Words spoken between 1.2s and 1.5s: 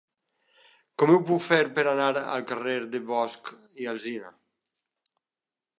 puc